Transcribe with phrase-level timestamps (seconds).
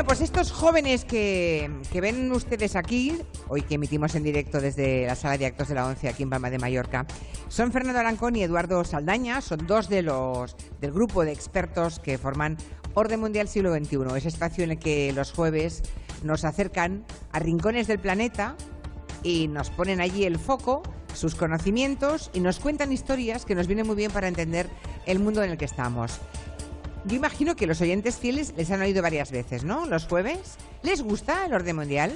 [0.00, 3.18] Bueno, pues estos jóvenes que, que ven ustedes aquí,
[3.48, 6.30] hoy que emitimos en directo desde la sala de actos de la ONCE aquí en
[6.30, 7.06] Palma de Mallorca,
[7.48, 12.16] son Fernando Arancón y Eduardo Saldaña, son dos de los del grupo de expertos que
[12.16, 12.56] forman
[12.94, 15.82] Orden Mundial Siglo XXI, ese espacio en el que los jueves
[16.22, 18.56] nos acercan a rincones del planeta
[19.22, 23.86] y nos ponen allí el foco, sus conocimientos y nos cuentan historias que nos vienen
[23.86, 24.70] muy bien para entender
[25.04, 26.20] el mundo en el que estamos.
[27.06, 29.86] Yo imagino que los oyentes fieles les han oído varias veces, ¿no?
[29.86, 30.56] Los jueves.
[30.82, 32.12] ¿Les gusta el orden mundial?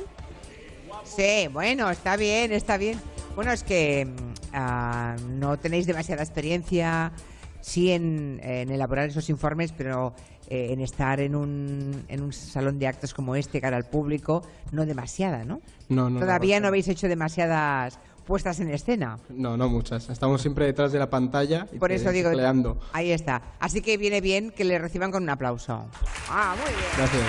[1.05, 3.01] Sí, bueno, está bien, está bien.
[3.35, 7.13] Bueno, es que mm, ah, no tenéis demasiada experiencia,
[7.61, 10.15] sí en, en elaborar esos informes, pero
[10.49, 14.43] eh, en estar en un, en un salón de actos como este, cara al público,
[14.73, 15.63] no demasiada, ¿no?
[15.89, 16.21] No, no.
[16.21, 19.19] Todavía no no, habéis hecho demasiadas puestas en escena.
[19.29, 20.09] no, no muchas.
[20.11, 22.79] Estamos siempre detrás de la pantalla y Por eso digo, creando.
[22.93, 23.43] ahí está.
[23.61, 25.87] Así que viene bien que le reciban con un aplauso.
[26.29, 26.87] Ah, muy bien.
[26.97, 27.23] Gracias.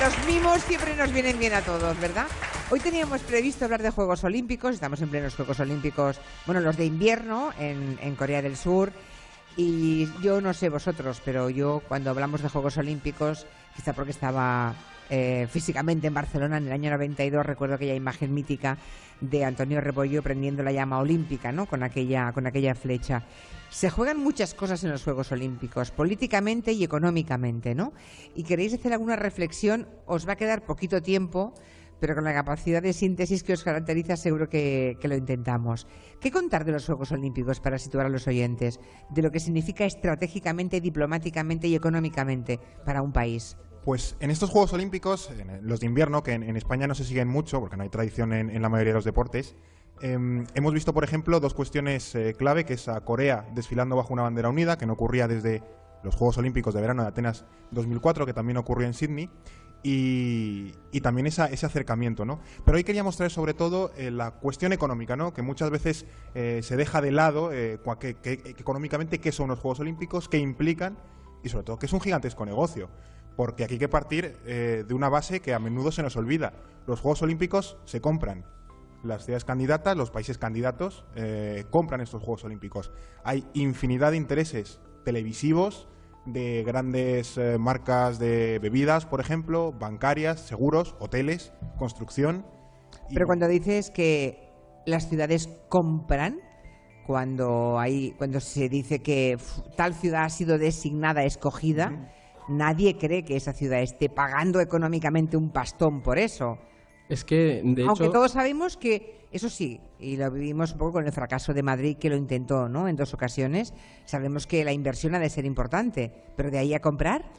[0.00, 2.26] Los mimos siempre nos vienen bien a todos, ¿verdad?
[2.70, 6.84] Hoy teníamos previsto hablar de Juegos Olímpicos, estamos en plenos Juegos Olímpicos, bueno, los de
[6.84, 8.92] invierno en, en Corea del Sur.
[9.56, 13.46] Y yo no sé vosotros, pero yo cuando hablamos de Juegos Olímpicos,
[13.76, 14.74] quizá porque estaba
[15.10, 18.78] eh, físicamente en Barcelona en el año 92, recuerdo aquella imagen mítica
[19.20, 21.66] de Antonio Rebollo prendiendo la llama olímpica, ¿no?
[21.66, 23.22] Con aquella, con aquella flecha.
[23.70, 27.92] Se juegan muchas cosas en los Juegos Olímpicos, políticamente y económicamente, ¿no?
[28.34, 31.54] Y queréis hacer alguna reflexión, os va a quedar poquito tiempo,
[32.00, 35.86] pero con la capacidad de síntesis que os caracteriza seguro que, que lo intentamos.
[36.20, 38.80] ¿Qué contar de los Juegos Olímpicos para situar a los oyentes?
[39.10, 43.56] De lo que significa estratégicamente, diplomáticamente y económicamente para un país.
[43.86, 45.30] Pues en estos Juegos Olímpicos,
[45.62, 48.60] los de invierno, que en, España no se siguen mucho, porque no hay tradición en,
[48.60, 49.54] la mayoría de los deportes,
[50.00, 54.12] em, hemos visto, por ejemplo, dos cuestiones eh, clave, que es a Corea desfilando bajo
[54.12, 55.62] una bandera unida, que no ocurría desde
[56.02, 59.30] los Juegos Olímpicos de Verano de Atenas 2004, que también ocurrió en Sydney,
[59.82, 62.40] y, también esa- ese acercamiento, ¿no?
[62.64, 65.32] Pero hoy quería mostrar sobre todo eh, la cuestión económica, ¿no?
[65.32, 68.16] Que muchas veces eh, se deja de lado eh, que-
[68.58, 70.98] económicamente qué son los Juegos Olímpicos, qué implican
[71.44, 72.88] y sobre todo que es un gigantesco negocio.
[73.36, 76.54] Porque aquí hay que partir de una base que a menudo se nos olvida.
[76.86, 78.46] Los Juegos Olímpicos se compran.
[79.04, 82.92] Las ciudades candidatas, los países candidatos, eh, compran estos Juegos Olímpicos.
[83.24, 85.86] Hay infinidad de intereses televisivos,
[86.26, 92.44] de grandes eh, marcas de bebidas, por ejemplo, bancarias, seguros, hoteles, construcción.
[93.08, 94.50] Y Pero cuando dices que
[94.86, 96.40] las ciudades compran,
[97.06, 99.38] cuando hay, cuando se dice que
[99.76, 102.12] tal ciudad ha sido designada, escogida,
[102.48, 106.58] nadie cree que esa ciudad esté pagando económicamente un pastón por eso.
[107.08, 110.92] Es que, de Aunque hecho, todos sabemos que, eso sí, y lo vivimos un poco
[110.94, 112.88] con el fracaso de Madrid que lo intentó, ¿no?
[112.88, 113.72] En dos ocasiones,
[114.04, 117.30] sabemos que la inversión ha de ser importante, pero de ahí a comprar,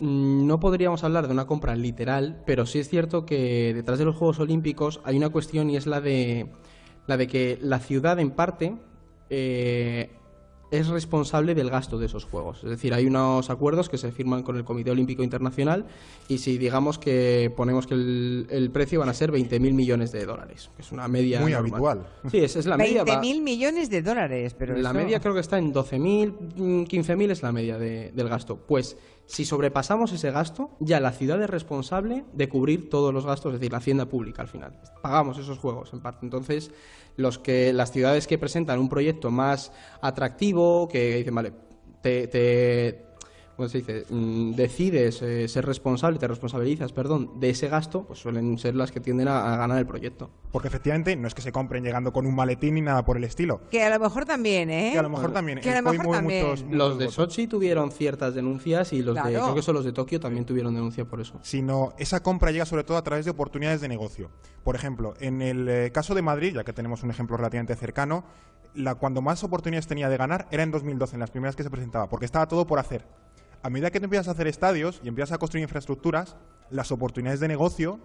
[0.00, 4.04] mm, no podríamos hablar de una compra literal, pero sí es cierto que detrás de
[4.04, 6.50] los Juegos Olímpicos hay una cuestión y es la de,
[7.06, 8.76] la de que la ciudad, en parte,
[9.30, 10.10] eh,
[10.70, 12.62] es responsable del gasto de esos juegos.
[12.62, 15.86] Es decir, hay unos acuerdos que se firman con el Comité Olímpico Internacional
[16.28, 20.24] y si digamos que ponemos que el, el precio van a ser 20.000 millones de
[20.24, 21.72] dólares, que es una media Muy normal.
[21.72, 22.06] habitual.
[22.30, 23.02] Sí, es, es la media.
[23.04, 26.82] va- 20.000 millones de dólares, pero la eso- media creo que está en 12.000, mm,
[26.84, 28.56] 15.000 es la media de- del gasto.
[28.56, 28.96] Pues
[29.30, 33.60] si sobrepasamos ese gasto, ya la ciudad es responsable de cubrir todos los gastos, es
[33.60, 34.80] decir, la hacienda pública al final.
[35.02, 36.26] Pagamos esos juegos en parte.
[36.26, 36.72] Entonces,
[37.16, 39.70] los que las ciudades que presentan un proyecto más
[40.00, 41.52] atractivo, que dicen, vale,
[42.02, 43.09] te, te
[43.60, 44.06] ¿cómo se dice?
[44.08, 48.90] Mm, decides eh, ser responsable, te responsabilizas, perdón, de ese gasto, pues suelen ser las
[48.90, 50.30] que tienden a, a ganar el proyecto.
[50.50, 53.24] Porque efectivamente no es que se compren llegando con un maletín ni nada por el
[53.24, 53.60] estilo.
[53.70, 54.90] Que a lo mejor también, ¿eh?
[54.92, 55.60] Que a lo mejor también.
[55.60, 56.46] Que a lo mejor también.
[56.46, 57.14] muchos- muchos Los de votos.
[57.14, 60.74] Sochi tuvieron ciertas denuncias y los de, creo que son los de Tokio también tuvieron
[60.74, 61.38] denuncia por eso.
[61.42, 64.30] sino esa compra llega sobre todo a través de oportunidades de negocio.
[64.64, 68.24] Por ejemplo, en el eh, caso de Madrid, ya que tenemos un ejemplo relativamente cercano,
[68.74, 71.70] la, cuando más oportunidades tenía de ganar era en 2012, en las primeras que se
[71.70, 73.04] presentaba, porque estaba todo por hacer.
[73.62, 76.36] A medida que te empiezas a hacer estadios y empiezas a construir infraestructuras,
[76.70, 78.00] las oportunidades de negocio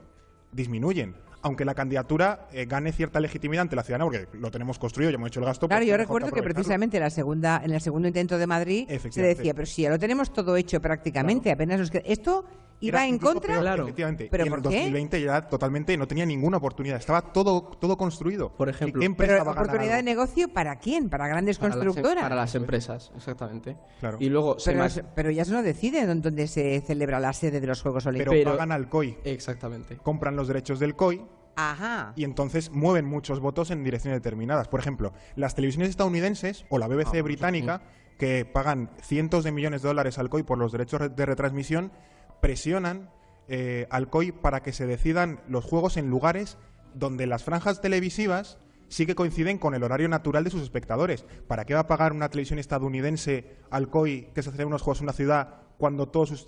[0.51, 1.15] disminuyen.
[1.41, 5.15] Aunque la candidatura eh, gane cierta legitimidad ante la ciudadanía, porque lo tenemos construido, ya
[5.15, 5.67] hemos hecho el gasto.
[5.67, 8.89] Claro, pues yo mejor recuerdo que precisamente la segunda, en el segundo intento de Madrid
[8.89, 12.03] se decía, pero si ya lo tenemos todo hecho prácticamente, apenas nos queda...
[12.05, 12.45] Esto
[12.81, 13.47] iba Era en contra...
[13.53, 13.83] peor, Claro.
[13.83, 14.27] Efectivamente.
[14.29, 14.77] ¿Pero y en por el qué?
[14.77, 16.97] 2020 ya totalmente no tenía ninguna oportunidad.
[16.97, 18.49] Estaba todo, todo construido.
[18.49, 18.99] Por ejemplo.
[18.99, 21.09] ¿Qué empresa Pero va oportunidad de negocio para quién?
[21.09, 22.23] Para grandes Para las, em- constructoras.
[22.23, 23.77] para las empresas, exactamente.
[23.99, 24.17] Claro.
[24.19, 24.85] Y luego se pero,
[25.15, 28.33] pero ya se no decide dónde- se celebra la sede de los Juegos Olímpicos.
[28.35, 29.97] Pero- pagan al COI, Exactamente.
[29.97, 31.25] compran los derechos del COI
[31.55, 32.11] Ajá.
[32.15, 34.67] y entonces mueven muchos votos en direcciones determinadas.
[34.67, 37.81] Por ejemplo, las televisiones estadounidenses o la Ah, BBC pues británica
[38.17, 41.91] que pagan cientos de millones de dólares al COI por los derechos de retransmisión,
[42.41, 43.09] presionan
[43.47, 46.57] eh, al COI para que se decidan los juegos en lugares
[46.93, 51.25] donde las franjas televisivas sí que coinciden con el horario natural de sus espectadores.
[51.47, 54.99] ¿Para qué va a pagar una televisión estadounidense al COI que se celebra unos juegos
[54.99, 56.45] en una ciudad cuando todos sus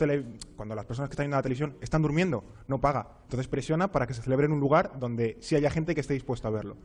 [0.55, 2.43] cuando las personas que están viendo la televisión están durmiendo?
[2.67, 3.17] No paga.
[3.23, 6.13] Entonces presiona para que se celebre en un lugar donde sí haya gente que esté
[6.13, 6.77] dispuesta a verlo.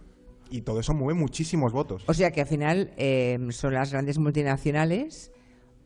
[0.50, 2.04] Y todo eso mueve muchísimos votos.
[2.06, 5.32] O sea que al final eh, son las grandes multinacionales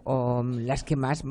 [0.09, 1.25] o las que más,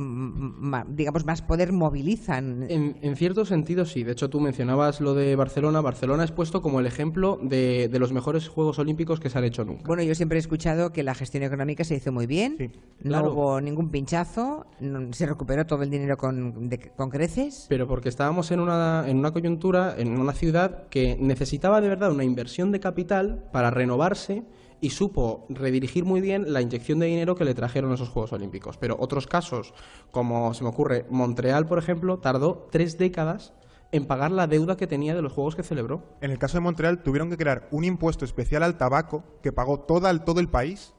[0.90, 2.66] digamos, más poder movilizan.
[2.70, 4.04] En, cierto sentido, sí.
[4.04, 5.80] De hecho, tú mencionabas lo de Barcelona.
[5.80, 9.64] Barcelona es puesto como el ejemplo de, los mejores Juegos Olímpicos que se han hecho
[9.64, 9.84] nunca.
[9.88, 12.74] Bueno, yo siempre he escuchado que la gestión económica se hizo muy bien.
[13.02, 14.66] no hubo ningún pinchazo.
[15.12, 17.68] se recuperó todo el dinero con, con creces.
[17.70, 22.12] Pero porque estábamos en una, en una coyuntura, en una ciudad que necesitaba de verdad
[22.12, 24.44] una inversión de capital para renovarse
[24.82, 28.78] y supo redirigir muy bien la inyección de dinero que le trajeron esos Juegos Olímpicos.
[28.78, 29.74] Pero otros casos,
[30.12, 33.54] como se me ocurre, Montreal, por ejemplo, tardó tres décadas
[33.92, 36.04] en pagar la deuda que tenía de los juegos que celebró.
[36.22, 39.80] En el caso de Montreal tuvieron que crear un impuesto especial al tabaco que pagó
[39.80, 40.94] todo el, todo el país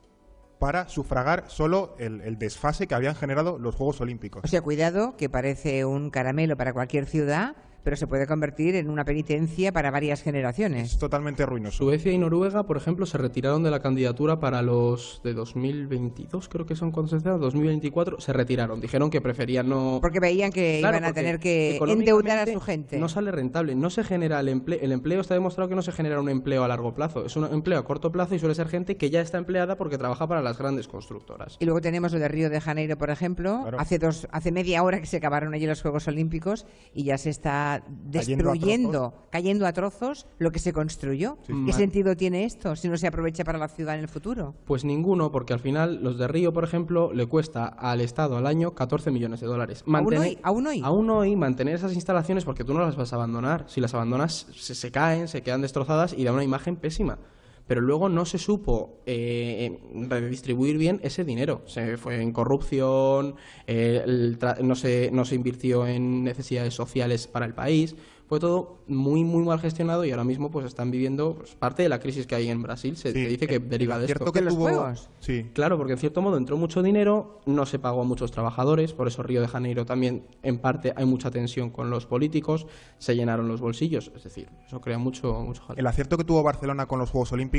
[0.59, 4.43] para sufragar solo el, el, desfase que habían generado los Juegos Olímpicos.
[4.45, 7.57] O sea, cuidado, que parece un caramelo para cualquier ciudad,
[7.87, 10.95] pero se puede convertir en una penitencia para varias generaciones.
[10.95, 11.85] Es totalmente ruinoso.
[11.85, 16.67] Suecia y Noruega, por ejemplo, se retiraron de la candidatura para los de 2022, creo
[16.67, 18.81] que son cuando se 2024, se retiraron.
[18.81, 20.01] Dijeron que preferían no...
[20.03, 22.99] Porque veían que iban a tener que endeudar a su gente.
[22.99, 24.81] No sale rentable, no se genera el empleo.
[24.83, 27.45] El empleo está demostrado que no se genera un empleo a largo plazo, es un
[27.45, 30.43] empleo a corto plazo y suele ser gente que ya está empleada porque trabaja para
[30.43, 31.57] las grandes constructoras.
[31.61, 33.65] Y luego tenemos lo de Río de Janeiro, por ejemplo.
[33.79, 37.31] Hace, dos, hace media hora que se acabaron allí los Juegos Olímpicos y ya se
[37.31, 41.39] está destruyendo, cayendo a trozos, lo que se construyó.
[41.67, 44.55] ¿Qué sentido tiene esto si no se aprovecha para la ciudad en el futuro?
[44.65, 48.47] Pues ninguno, porque al final los de Río, por ejemplo, le cuesta al Estado al
[48.47, 49.83] año 14 millones de dólares.
[49.87, 50.81] Mantener, ¿Aún, hoy?
[50.83, 51.37] ¿Aún hoy?
[51.37, 53.65] mantener esas instalaciones porque tú no las vas a abandonar.
[53.69, 57.19] Si las abandonas, se, se caen, se quedan destrozadas y da una imagen pésima
[57.67, 59.79] pero luego no se supo eh,
[60.09, 61.63] redistribuir bien ese dinero.
[61.67, 63.37] Se fue en corrupción,
[63.67, 67.97] eh, no, se, no se invirtió en necesidades sociales para el país
[68.29, 71.89] fue todo muy, muy mal gestionado y ahora mismo pues están viviendo pues, parte de
[71.89, 72.97] la crisis que hay en Brasil.
[72.97, 74.33] Se, dice que deriva de esto.
[74.33, 75.09] Que los?
[75.21, 75.47] Sí.
[75.53, 79.07] Claro, porque en cierto modo entró mucho dinero, no se pagó a muchos trabajadores, por
[79.07, 82.67] eso Río de Janeiro también, en parte, hay mucha tensión con los políticos,
[82.99, 86.87] se llenaron los bolsillos, es decir, eso crea mucho, mucho El acierto que tuvo Barcelona
[86.87, 87.56] con los Juegos Olímpicos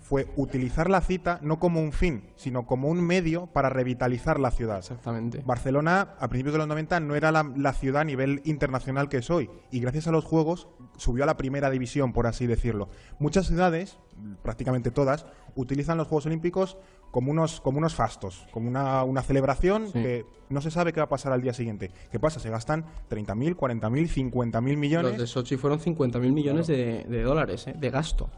[0.00, 4.50] fue utilizar la cita no como un fin, sino como un medio para revitalizar la
[4.50, 4.78] ciudad.
[4.78, 5.42] Exactamente.
[5.46, 9.18] Barcelona, a principios de los 90, no era la, la ciudad a nivel internacional que
[9.18, 12.88] es hoy, y gracias a los juegos subió a la primera división, por así decirlo.
[13.18, 13.98] Muchas ciudades,
[14.42, 16.76] prácticamente todas, utilizan los Juegos Olímpicos
[17.10, 21.04] como unos, como unos fastos, como una, una celebración que no se sabe qué va
[21.04, 21.90] a pasar al día siguiente.
[22.10, 22.40] ¿Qué pasa?
[22.40, 25.12] Se gastan 30.000, 40.000, 50.000 millones.
[25.12, 27.74] Los de Sochi fueron 50.000 millones de, dólares ¿eh?
[27.78, 28.30] de gasto.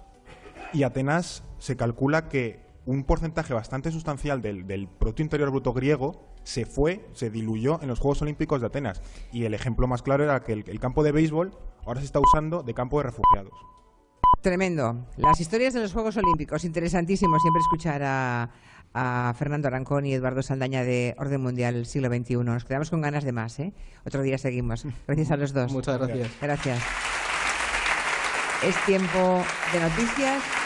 [0.72, 6.32] Y Atenas se calcula que un porcentaje bastante sustancial del, del Producto Interior Bruto griego
[6.44, 9.00] se fue, se diluyó en los Juegos Olímpicos de Atenas.
[9.32, 12.62] Y el ejemplo más claro era que el, campo de béisbol ahora se está usando
[12.62, 13.52] de campo de refugiados.
[14.40, 15.06] Tremendo.
[15.16, 18.50] Las historias de los Juegos Olímpicos, interesantísimo siempre escuchar a,
[18.92, 22.36] a Fernando Arancón y Eduardo Saldaña de Orden Mundial Siglo XXI.
[22.38, 23.72] Nos quedamos con ganas de más, ¿eh?
[24.04, 24.84] Otro día seguimos.
[25.06, 25.72] Gracias a los dos.
[25.72, 26.28] Muchas gracias.
[26.40, 26.82] Gracias.
[28.64, 30.61] Es tiempo de noticias